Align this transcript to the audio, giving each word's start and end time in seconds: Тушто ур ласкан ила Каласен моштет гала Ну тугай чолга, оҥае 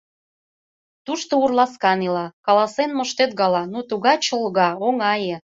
Тушто 1.05 1.33
ур 1.43 1.51
ласкан 1.57 1.99
ила 2.07 2.25
Каласен 2.45 2.91
моштет 2.97 3.31
гала 3.39 3.63
Ну 3.73 3.79
тугай 3.89 4.17
чолга, 4.25 4.69
оҥае 4.87 5.35